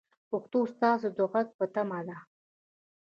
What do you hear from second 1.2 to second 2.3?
غږ په تمه ده.